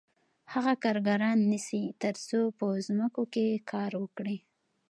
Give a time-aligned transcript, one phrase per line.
[0.53, 4.37] هغه کارګران نیسي تر څو په ځمکو کې کار وکړي